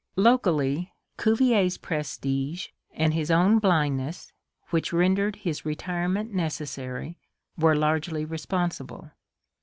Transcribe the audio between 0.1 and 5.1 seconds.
Locally, Cuvier's prestige and his own blindness, which